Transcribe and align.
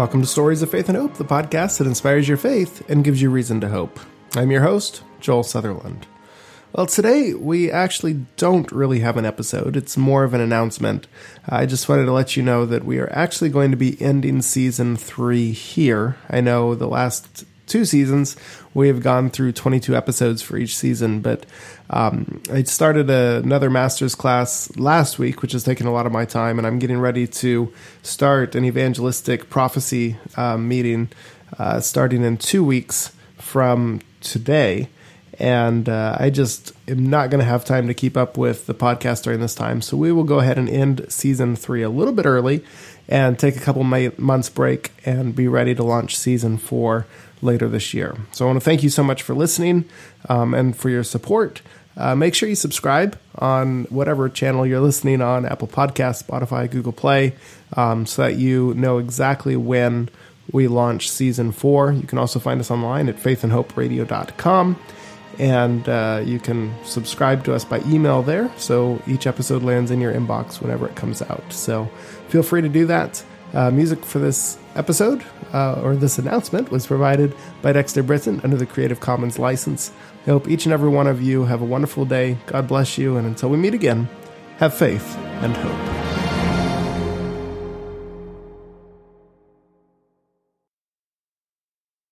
Welcome 0.00 0.22
to 0.22 0.26
Stories 0.26 0.62
of 0.62 0.70
Faith 0.70 0.88
and 0.88 0.96
Hope, 0.96 1.16
the 1.16 1.26
podcast 1.26 1.76
that 1.76 1.86
inspires 1.86 2.26
your 2.26 2.38
faith 2.38 2.88
and 2.88 3.04
gives 3.04 3.20
you 3.20 3.28
reason 3.28 3.60
to 3.60 3.68
hope. 3.68 4.00
I'm 4.34 4.50
your 4.50 4.62
host, 4.62 5.02
Joel 5.20 5.42
Sutherland. 5.42 6.06
Well, 6.72 6.86
today 6.86 7.34
we 7.34 7.70
actually 7.70 8.24
don't 8.38 8.72
really 8.72 9.00
have 9.00 9.18
an 9.18 9.26
episode. 9.26 9.76
It's 9.76 9.98
more 9.98 10.24
of 10.24 10.32
an 10.32 10.40
announcement. 10.40 11.06
I 11.46 11.66
just 11.66 11.86
wanted 11.86 12.06
to 12.06 12.12
let 12.12 12.34
you 12.34 12.42
know 12.42 12.64
that 12.64 12.86
we 12.86 12.98
are 12.98 13.12
actually 13.12 13.50
going 13.50 13.72
to 13.72 13.76
be 13.76 14.00
ending 14.00 14.40
season 14.40 14.96
three 14.96 15.52
here. 15.52 16.16
I 16.30 16.40
know 16.40 16.74
the 16.74 16.88
last 16.88 17.44
two 17.70 17.84
seasons, 17.84 18.36
we 18.74 18.88
have 18.88 19.02
gone 19.02 19.30
through 19.30 19.52
22 19.52 19.96
episodes 19.96 20.42
for 20.42 20.58
each 20.58 20.76
season. 20.76 21.20
But 21.20 21.46
um, 21.88 22.42
I 22.52 22.64
started 22.64 23.08
a, 23.08 23.38
another 23.38 23.70
master's 23.70 24.14
class 24.14 24.76
last 24.76 25.18
week, 25.18 25.40
which 25.40 25.52
has 25.52 25.64
taken 25.64 25.86
a 25.86 25.92
lot 25.92 26.04
of 26.04 26.12
my 26.12 26.24
time, 26.24 26.58
and 26.58 26.66
I'm 26.66 26.78
getting 26.78 26.98
ready 26.98 27.26
to 27.26 27.72
start 28.02 28.54
an 28.54 28.64
evangelistic 28.64 29.48
prophecy 29.48 30.16
uh, 30.36 30.58
meeting 30.58 31.08
uh, 31.58 31.80
starting 31.80 32.22
in 32.22 32.36
two 32.36 32.64
weeks 32.64 33.12
from 33.38 34.00
today. 34.20 34.88
And 35.38 35.88
uh, 35.88 36.16
I 36.18 36.30
just 36.30 36.72
am 36.88 37.08
not 37.08 37.30
going 37.30 37.38
to 37.38 37.44
have 37.44 37.64
time 37.64 37.86
to 37.86 37.94
keep 37.94 38.16
up 38.16 38.36
with 38.36 38.66
the 38.66 38.74
podcast 38.74 39.22
during 39.22 39.40
this 39.40 39.54
time. 39.54 39.80
So 39.80 39.96
we 39.96 40.12
will 40.12 40.24
go 40.24 40.40
ahead 40.40 40.58
and 40.58 40.68
end 40.68 41.06
season 41.08 41.56
three 41.56 41.82
a 41.82 41.88
little 41.88 42.12
bit 42.12 42.26
early 42.26 42.64
and 43.08 43.38
take 43.38 43.56
a 43.56 43.60
couple 43.60 43.82
months 43.84 44.48
break 44.48 44.92
and 45.04 45.34
be 45.34 45.48
ready 45.48 45.74
to 45.74 45.82
launch 45.82 46.16
season 46.16 46.58
four 46.58 47.06
later 47.42 47.68
this 47.68 47.94
year. 47.94 48.16
So 48.32 48.44
I 48.44 48.48
want 48.48 48.58
to 48.58 48.64
thank 48.64 48.82
you 48.82 48.90
so 48.90 49.02
much 49.02 49.22
for 49.22 49.34
listening 49.34 49.84
um, 50.28 50.54
and 50.54 50.76
for 50.76 50.90
your 50.90 51.04
support. 51.04 51.62
Uh, 51.96 52.14
make 52.14 52.34
sure 52.34 52.48
you 52.48 52.54
subscribe 52.54 53.18
on 53.36 53.84
whatever 53.84 54.28
channel 54.28 54.66
you're 54.66 54.80
listening 54.80 55.20
on 55.20 55.44
Apple 55.44 55.68
Podcasts, 55.68 56.24
Spotify, 56.24 56.70
Google 56.70 56.92
Play, 56.92 57.34
um, 57.76 58.06
so 58.06 58.22
that 58.22 58.36
you 58.36 58.74
know 58.74 58.98
exactly 58.98 59.56
when 59.56 60.08
we 60.52 60.68
launch 60.68 61.10
season 61.10 61.52
four. 61.52 61.92
You 61.92 62.06
can 62.06 62.18
also 62.18 62.38
find 62.38 62.60
us 62.60 62.70
online 62.70 63.08
at 63.08 63.16
faithandhoperadio.com. 63.16 64.78
And 65.38 65.88
uh, 65.88 66.22
you 66.24 66.38
can 66.38 66.74
subscribe 66.84 67.44
to 67.44 67.54
us 67.54 67.64
by 67.64 67.80
email 67.86 68.22
there, 68.22 68.52
so 68.56 69.00
each 69.06 69.26
episode 69.26 69.62
lands 69.62 69.90
in 69.90 70.00
your 70.00 70.12
inbox 70.12 70.60
whenever 70.60 70.86
it 70.86 70.96
comes 70.96 71.22
out. 71.22 71.44
So 71.50 71.86
feel 72.28 72.42
free 72.42 72.60
to 72.60 72.68
do 72.68 72.86
that. 72.86 73.24
Uh, 73.52 73.70
music 73.70 74.04
for 74.04 74.20
this 74.20 74.58
episode 74.76 75.24
uh, 75.52 75.80
or 75.82 75.96
this 75.96 76.18
announcement 76.18 76.70
was 76.70 76.86
provided 76.86 77.34
by 77.62 77.72
Dexter 77.72 78.02
Britain 78.02 78.40
under 78.44 78.56
the 78.56 78.66
Creative 78.66 79.00
Commons 79.00 79.38
license. 79.38 79.92
I 80.26 80.30
hope 80.30 80.48
each 80.48 80.66
and 80.66 80.72
every 80.72 80.90
one 80.90 81.06
of 81.06 81.22
you 81.22 81.44
have 81.44 81.62
a 81.62 81.64
wonderful 81.64 82.04
day. 82.04 82.36
God 82.46 82.68
bless 82.68 82.98
you, 82.98 83.16
and 83.16 83.26
until 83.26 83.48
we 83.48 83.56
meet 83.56 83.74
again, 83.74 84.08
have 84.58 84.74
faith 84.74 85.16
and 85.16 85.56
hope. 85.56 85.99